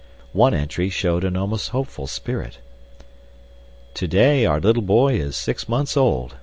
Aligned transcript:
One 0.33 0.55
entry 0.55 0.89
showed 0.89 1.23
an 1.23 1.37
almost 1.37 1.69
hopeful 1.69 2.07
spirit. 2.07 2.57
To 3.93 4.07
day 4.07 4.47
our 4.47 4.59
little 4.59 4.81
boy 4.81 5.13
is 5.13 5.37
six 5.37 5.69
months 5.69 5.95
old. 5.95 6.37